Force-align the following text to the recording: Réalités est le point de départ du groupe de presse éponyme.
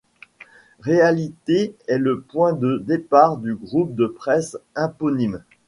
Réalités 0.79 1.75
est 1.87 1.99
le 1.99 2.21
point 2.21 2.53
de 2.53 2.79
départ 2.79 3.37
du 3.37 3.53
groupe 3.53 3.93
de 3.93 4.07
presse 4.07 4.57
éponyme. 4.75 5.43